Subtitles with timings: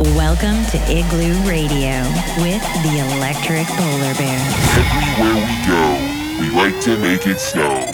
[0.00, 2.00] Welcome to Igloo Radio
[2.38, 4.40] with the Electric Polar Bear.
[4.78, 7.84] Everywhere we go, we like to make it snow.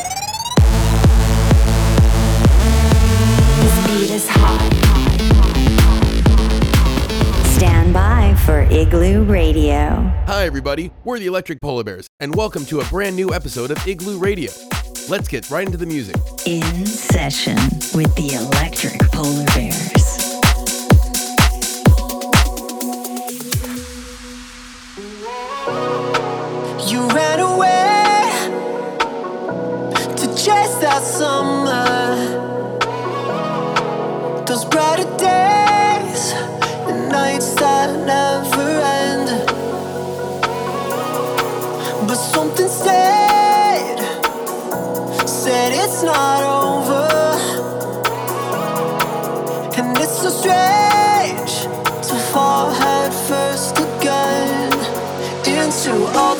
[3.60, 4.62] This beat is hot.
[7.56, 10.08] Stand by for Igloo Radio.
[10.28, 10.92] Hi, everybody.
[11.02, 14.52] We're the Electric Polar Bears, and welcome to a brand new episode of Igloo Radio.
[15.08, 16.14] Let's get right into the music.
[16.46, 17.56] In session
[17.96, 19.95] with the Electric Polar Bears.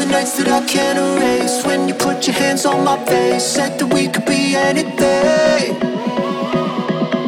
[0.07, 1.65] The nights that I can't erase.
[1.65, 5.79] When you put your hands on my face, said that we could be anything.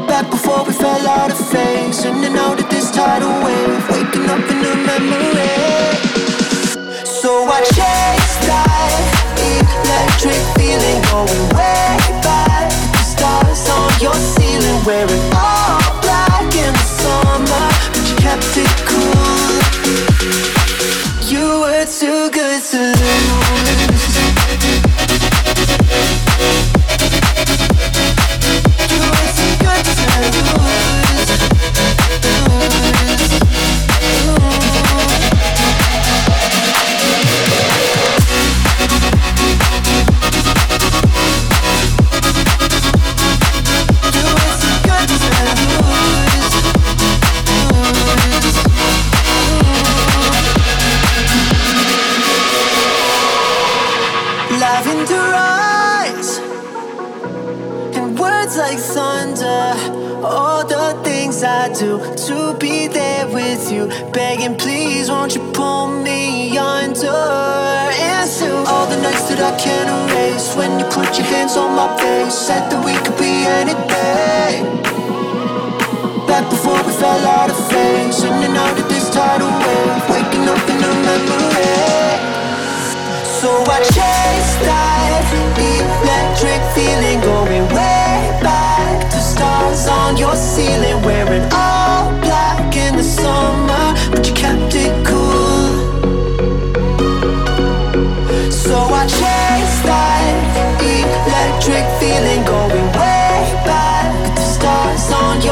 [0.07, 4.27] Back before we fell out of phase, in and out of this tidal wave, waking
[4.35, 5.57] up in a memory.
[7.05, 9.03] So I chase that
[9.51, 12.71] electric feeling, going way back.
[12.95, 18.73] The stars on your ceiling, wearing all black in the summer, but you kept it
[18.87, 19.38] cool.
[21.91, 22.98] Too good to
[72.31, 72.98] said that we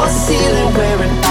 [0.09, 1.26] ceiling, wearing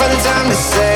[0.00, 0.89] Find the time to say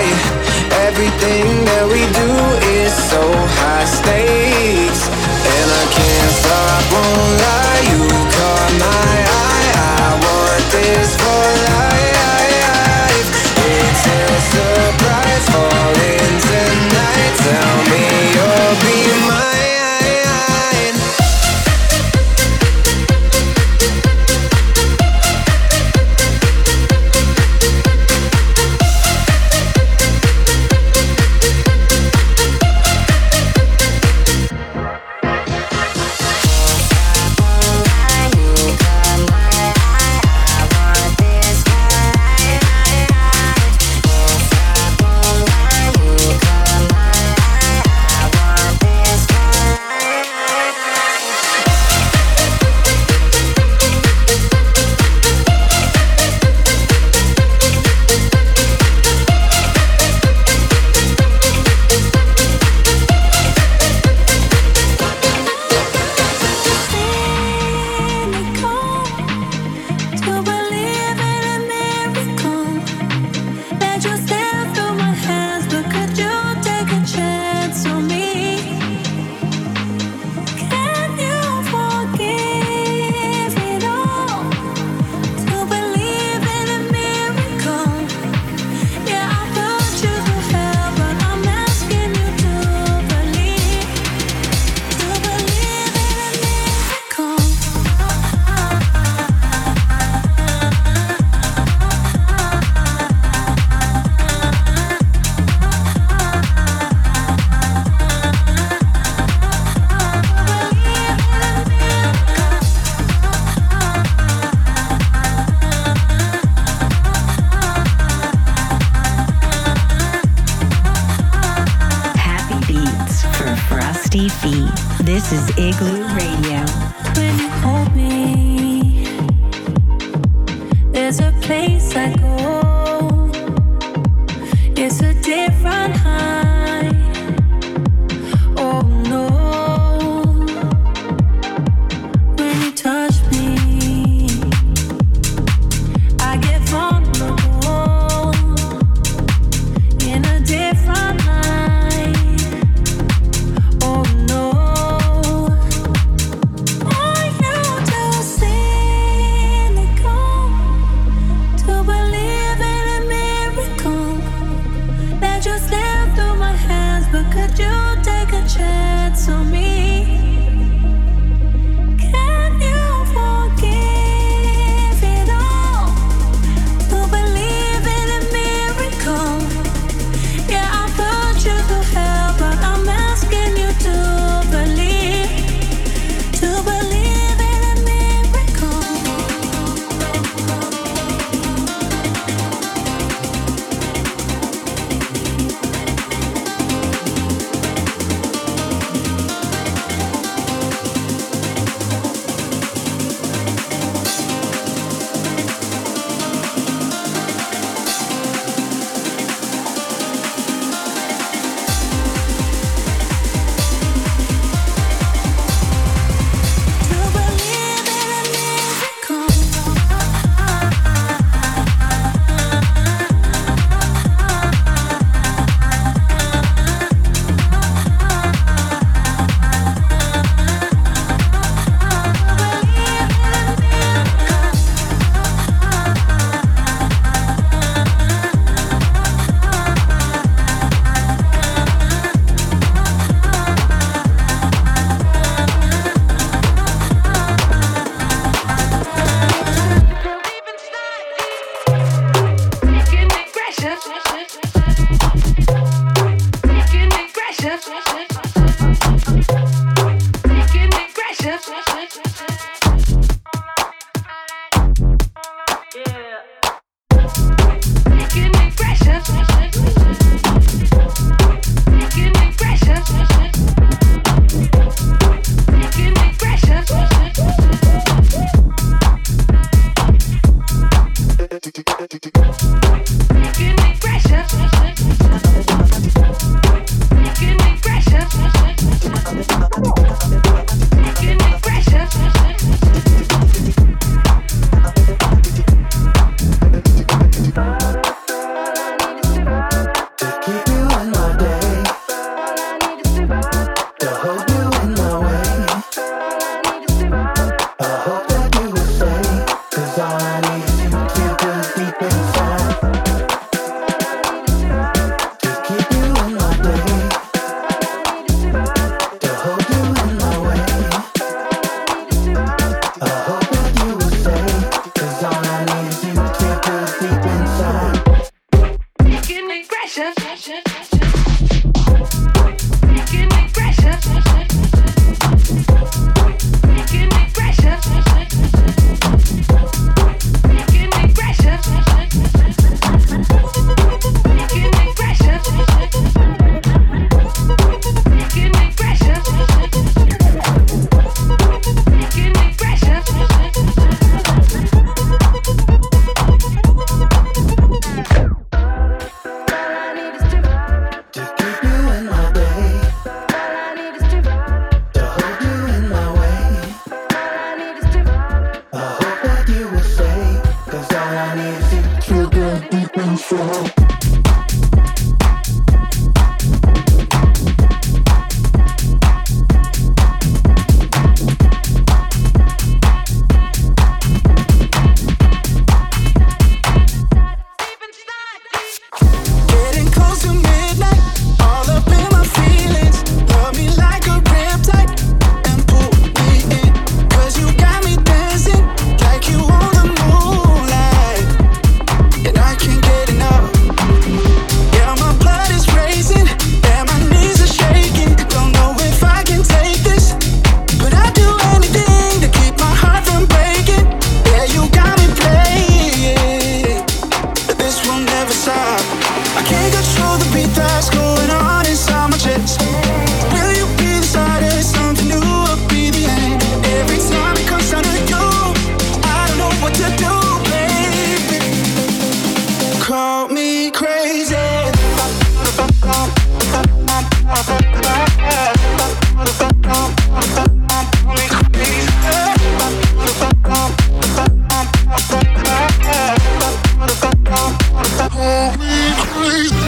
[449.05, 449.44] please.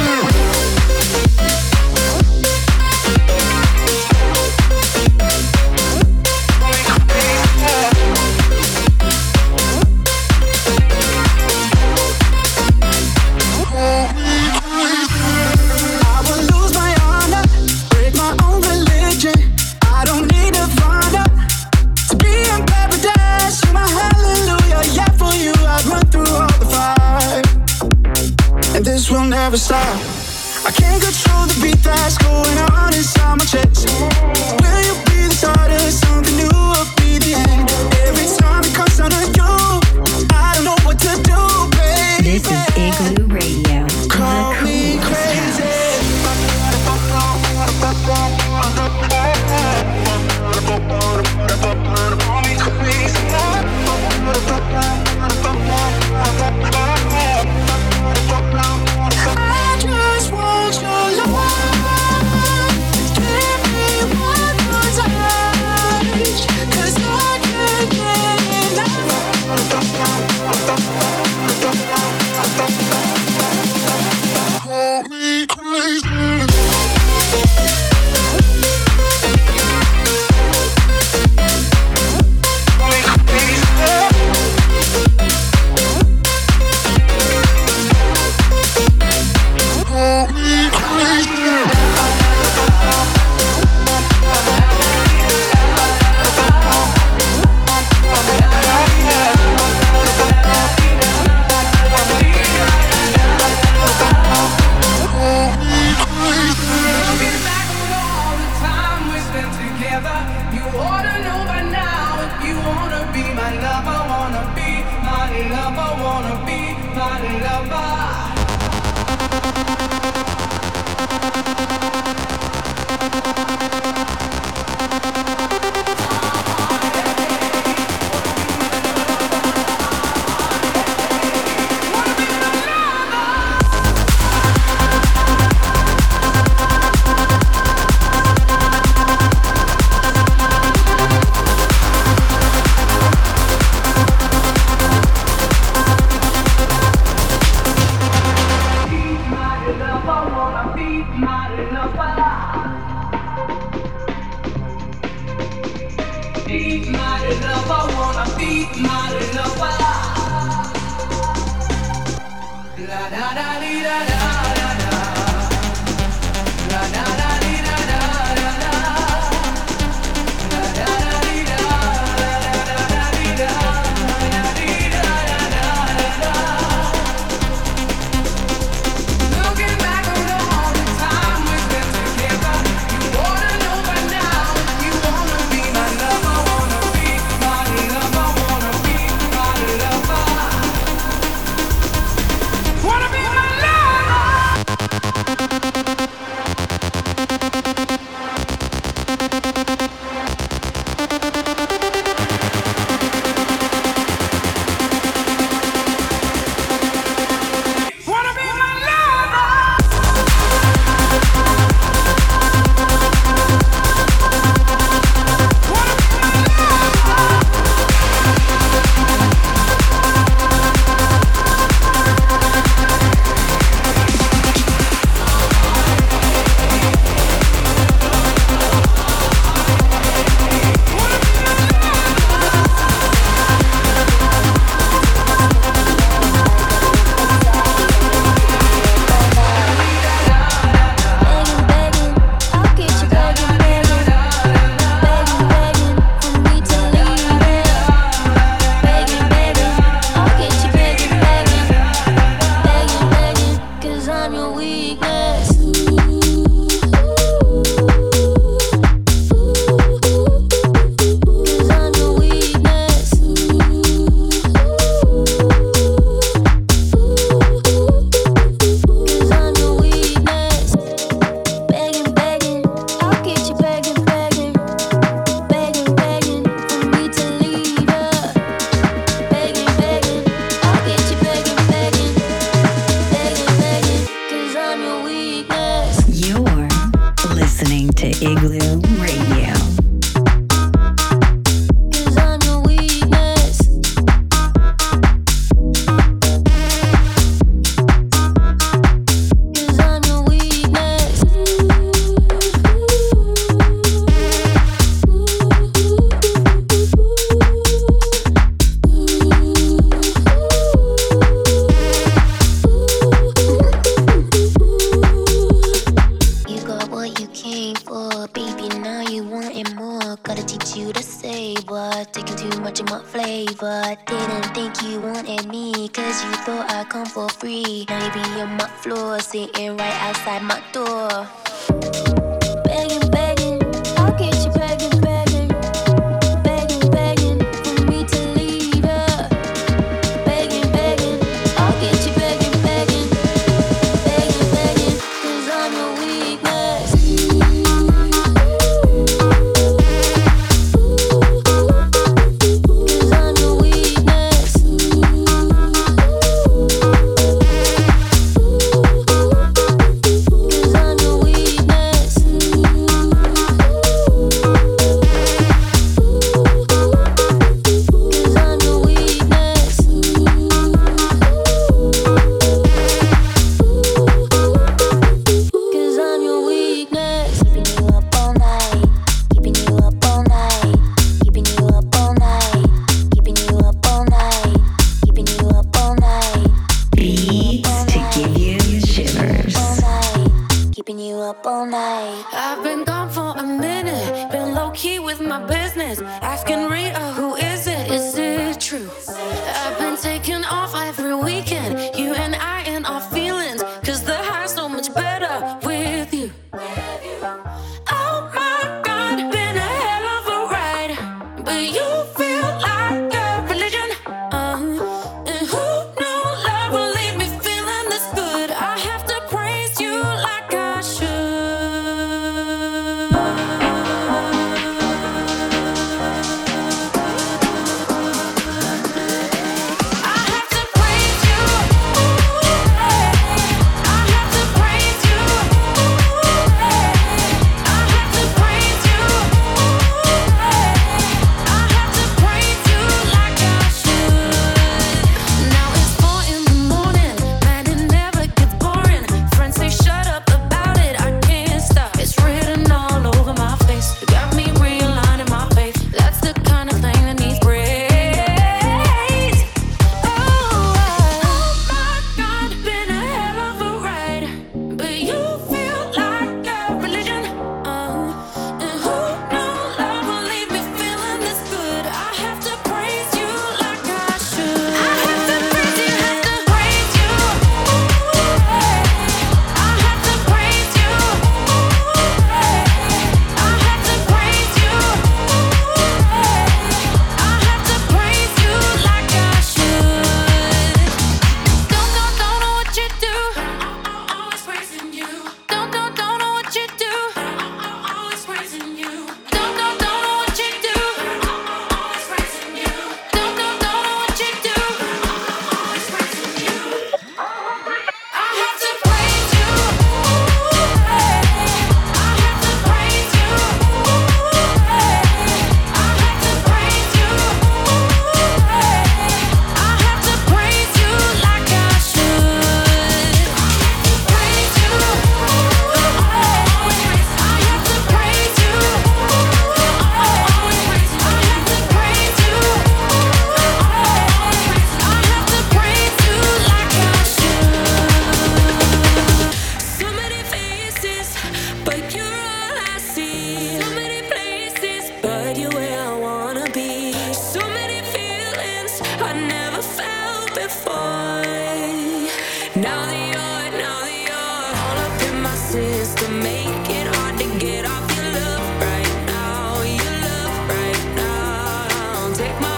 [562.17, 562.56] take my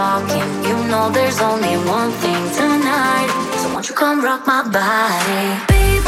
[0.00, 0.48] talking.
[0.68, 3.28] You know there's only one thing tonight.
[3.60, 5.44] So won't you come rock my body?
[5.68, 5.99] Baby,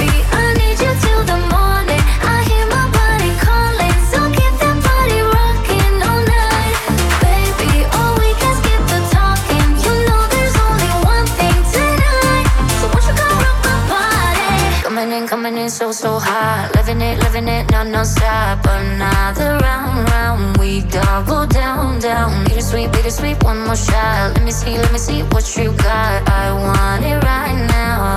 [15.69, 16.73] so, so hot.
[16.75, 18.65] Living it, living it, no, no stop.
[18.67, 20.57] Another round, round.
[20.59, 22.45] We double down, down.
[22.45, 24.35] Bittersweet, bittersweet, one more shot.
[24.35, 26.29] Let me see, let me see what you got.
[26.29, 28.17] I want it right now.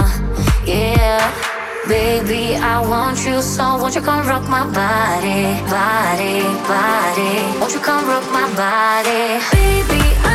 [0.66, 1.22] Yeah.
[1.88, 7.60] Baby, I want you so won't you come rock my body, body, body?
[7.60, 9.38] Won't you come rock my body?
[9.54, 10.35] Baby, I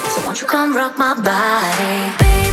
[0.41, 2.17] You come rock my body?
[2.17, 2.50] Baby,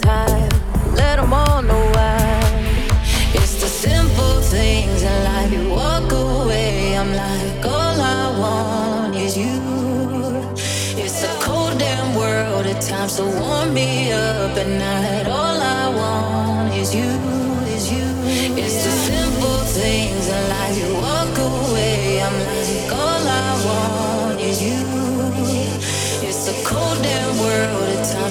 [0.00, 2.40] them all know why.
[3.34, 5.52] It's the simple things in life.
[5.52, 9.60] You walk away, I'm like, all I want is you.
[10.96, 15.23] It's a cold damn world at times, so warm me up at night.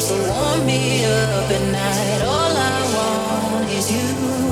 [0.03, 2.21] So warm me up at night.
[2.27, 4.42] All I want is you,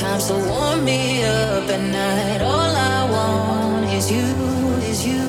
[0.00, 2.40] times, warm me up at night.
[2.42, 4.26] All I want is you,
[4.90, 5.20] is you.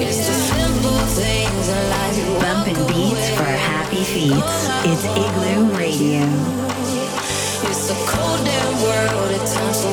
[0.00, 2.16] It's the simple things in life.
[2.16, 4.44] You Bumping beats for happy feet.
[4.88, 6.24] It's Igloo Radio.
[7.68, 9.84] It's a cold damn world at times,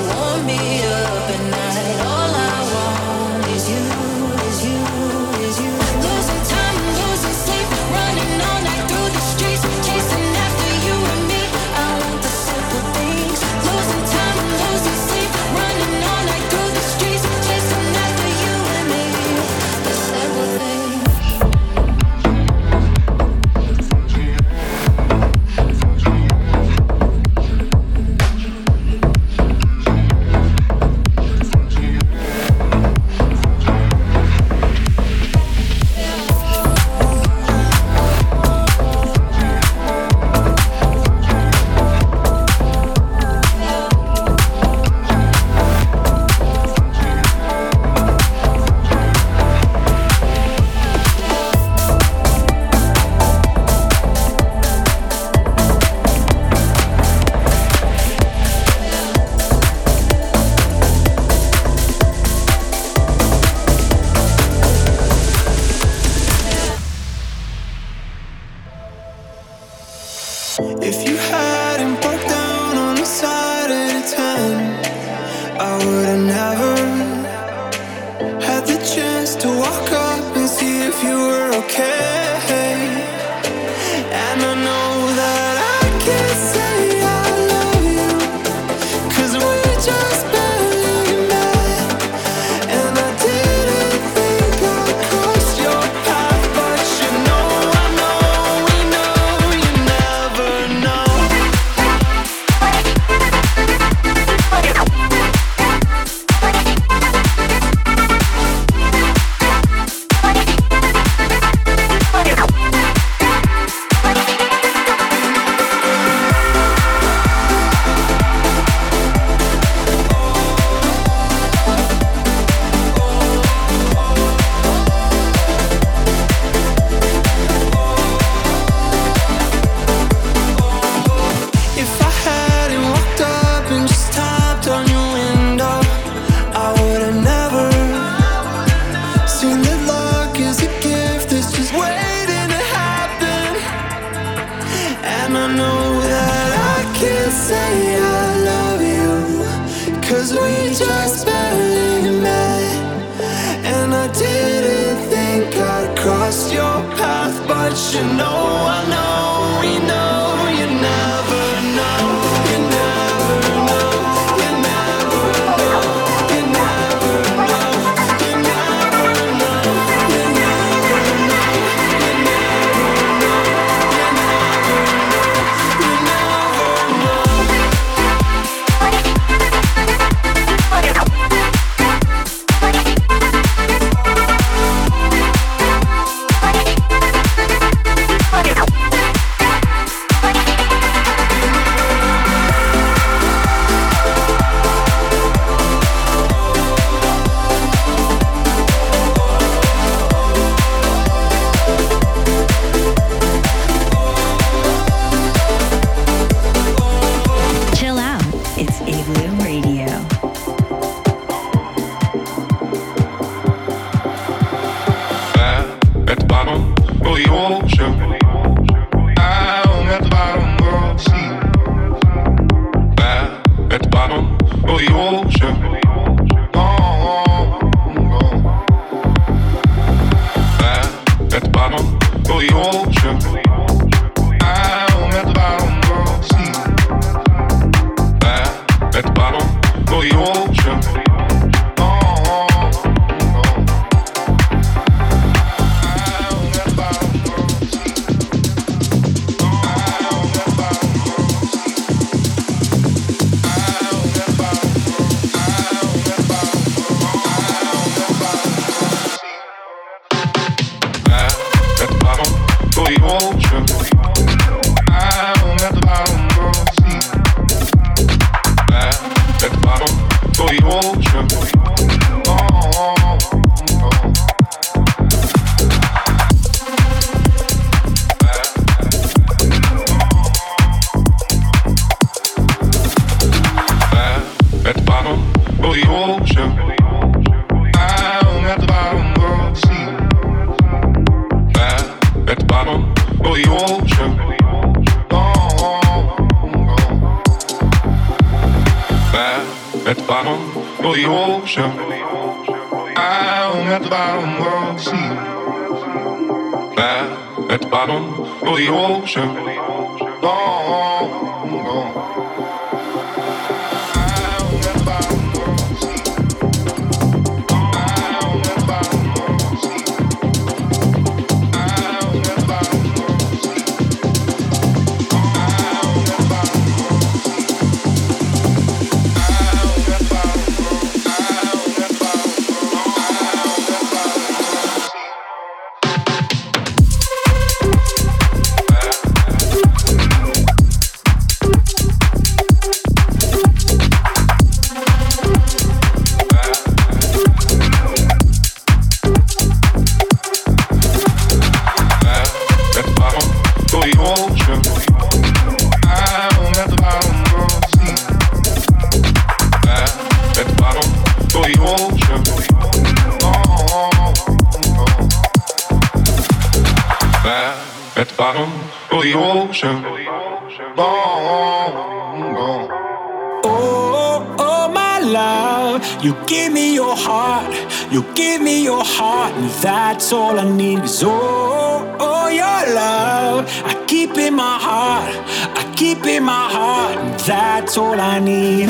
[387.72, 388.61] that's all I need.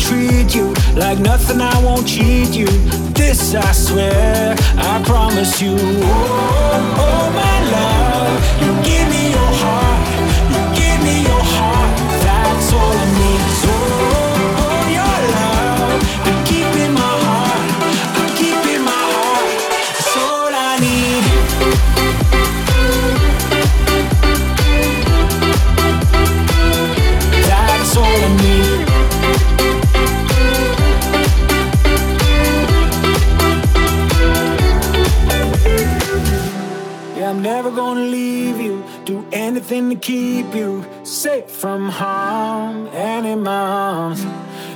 [0.00, 2.66] treat you like nothing, I won't cheat you.
[3.12, 5.76] This I swear, I promise you.
[5.78, 10.00] Oh, oh my love, you give me your heart,
[10.52, 11.92] you give me your heart.
[12.24, 13.42] That's all I need.
[13.62, 14.09] So
[39.88, 44.22] to keep you safe from harm and in my arms.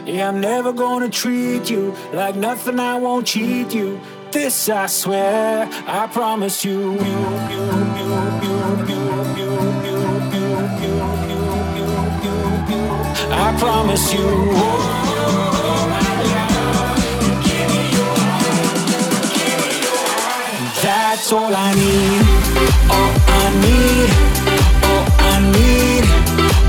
[0.07, 4.01] Yeah, I'm never gonna treat you like nothing, I won't cheat you.
[4.31, 6.93] This I swear, I promise you.
[6.93, 7.65] you, you,
[8.39, 8.55] you
[13.31, 14.95] I promise you.
[20.83, 22.25] That's all I need.
[22.91, 24.74] All I need.
[25.35, 26.05] I need,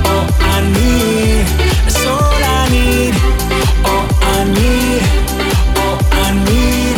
[0.09, 1.45] all I need.
[1.83, 3.13] That's all I need,
[3.85, 5.03] all I need,
[5.83, 6.97] all I need,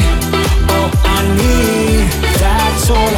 [0.71, 2.07] all I need.
[2.39, 3.16] That's all.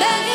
[0.00, 0.29] back.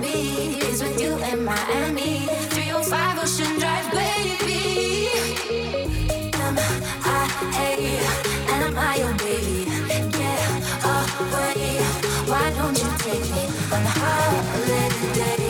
[0.00, 2.26] be is with you in Miami.
[2.50, 5.08] 305 Ocean Drive, baby.
[6.34, 6.58] Am
[8.64, 9.64] I'm I your baby.
[10.18, 10.50] Get
[10.94, 11.80] away,
[12.30, 15.49] why don't you take me on a holiday?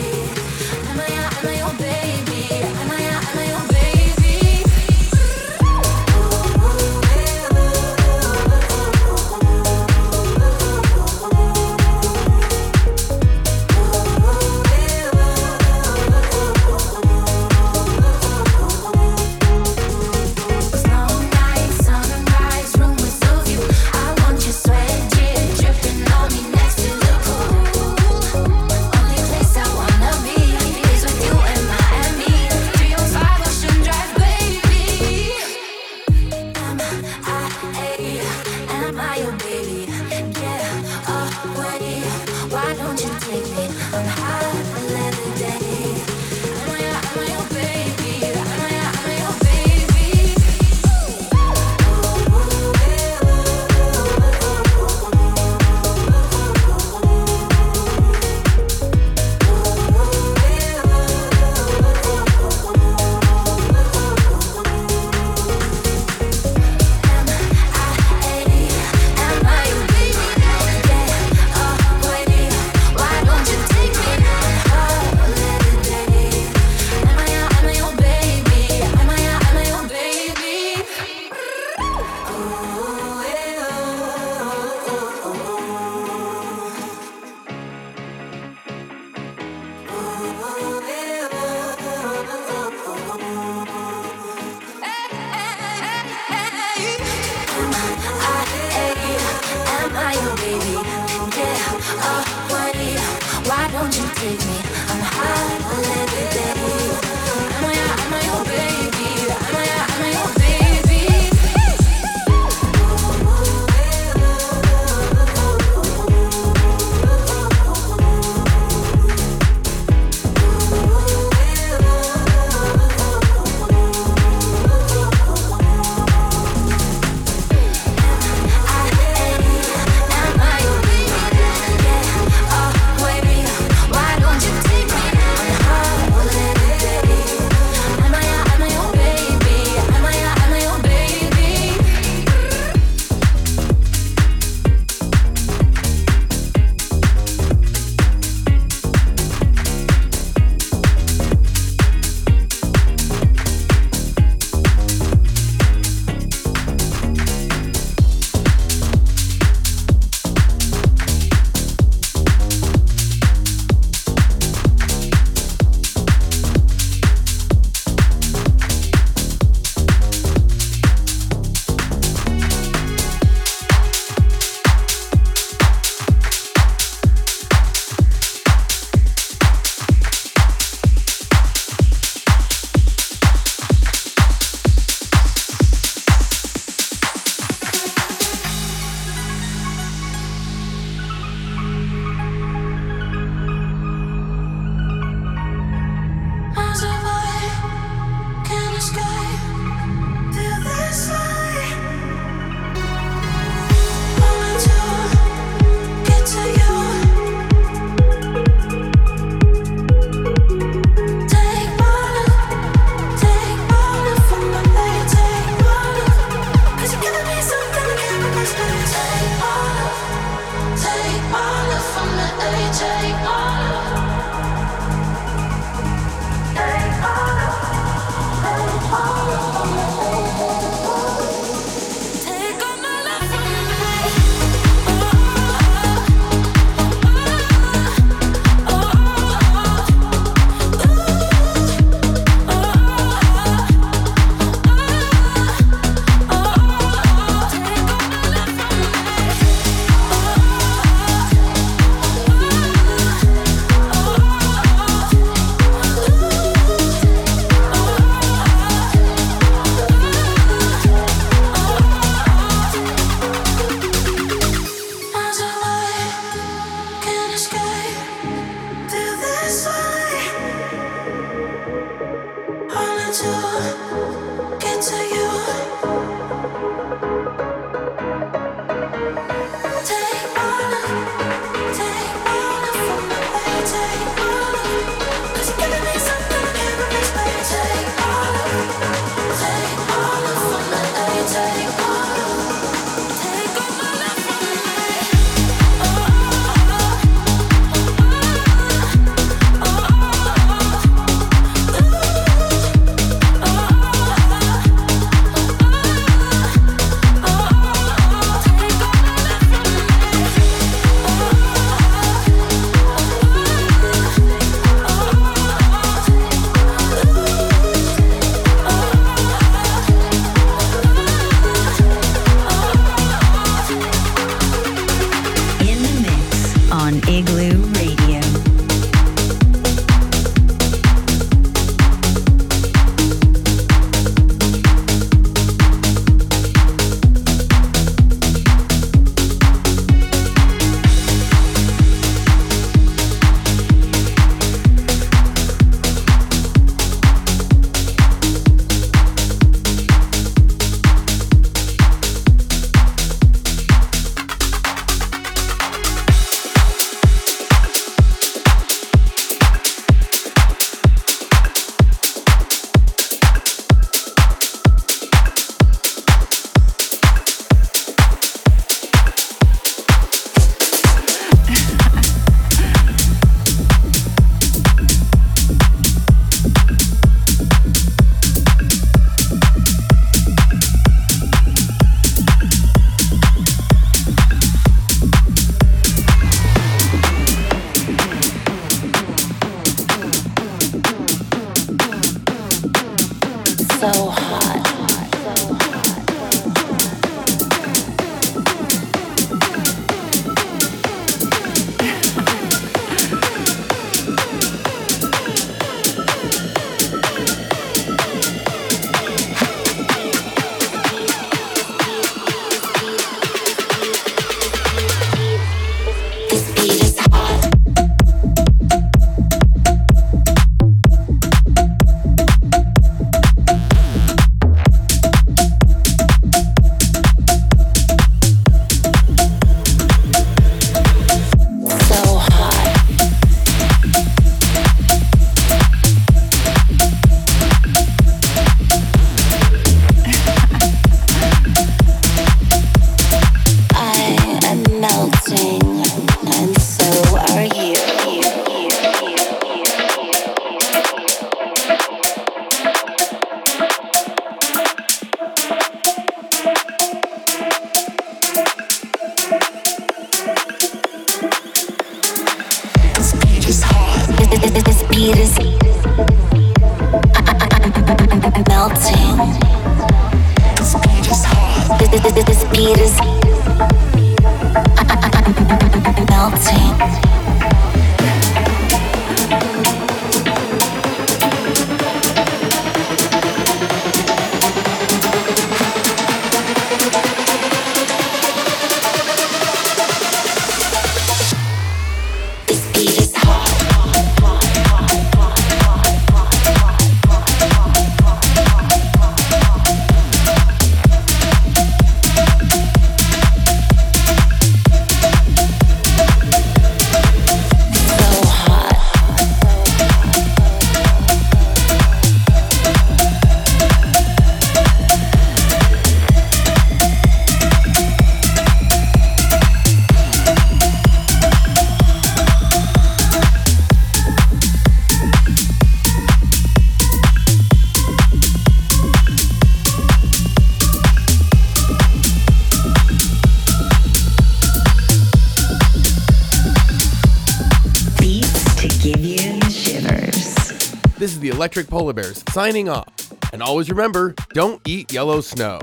[541.93, 542.87] Bears signing off.
[543.33, 545.59] And always remember don't eat yellow snow.